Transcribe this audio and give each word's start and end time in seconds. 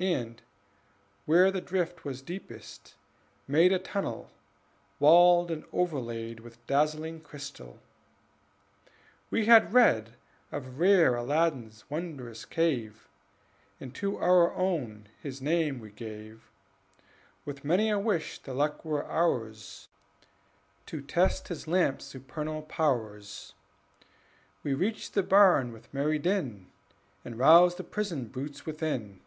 And, 0.00 0.42
where 1.26 1.52
the 1.52 1.60
drift 1.60 2.04
was 2.04 2.20
deepest, 2.20 2.96
made 3.46 3.72
A 3.72 3.78
tunnel 3.78 4.32
walled 4.98 5.48
and 5.48 5.64
overlaid 5.72 6.40
With 6.40 6.66
dazzling 6.66 7.20
crystal: 7.20 7.78
we 9.30 9.44
had 9.46 9.72
read 9.72 10.16
Of 10.50 10.80
rare 10.80 11.14
Aladdin's 11.14 11.88
wondrous 11.88 12.44
cave, 12.44 13.08
And 13.78 13.94
to 13.94 14.16
our 14.16 14.52
own 14.54 15.06
his 15.22 15.40
name 15.40 15.78
we 15.78 15.92
gave, 15.92 16.50
With 17.44 17.64
many 17.64 17.88
a 17.88 17.96
wish 17.96 18.40
the 18.40 18.54
luck 18.54 18.84
were 18.84 19.04
ours 19.04 19.86
To 20.86 21.00
test 21.00 21.46
his 21.46 21.68
lamp's 21.68 22.06
supernal 22.06 22.62
powers. 22.62 23.54
We 24.64 24.74
reached 24.74 25.14
the 25.14 25.22
barn 25.22 25.72
with 25.72 25.94
merry 25.94 26.18
din, 26.18 26.72
And 27.24 27.38
roused 27.38 27.76
the 27.76 27.84
prisoned 27.84 28.32
brutes 28.32 28.66
within. 28.66 29.20